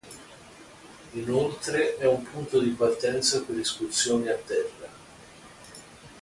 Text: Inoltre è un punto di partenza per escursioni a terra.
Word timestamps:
Inoltre 1.11 1.95
è 1.97 2.07
un 2.07 2.23
punto 2.23 2.59
di 2.59 2.71
partenza 2.71 3.43
per 3.43 3.59
escursioni 3.59 4.29
a 4.29 4.35
terra. 4.35 4.89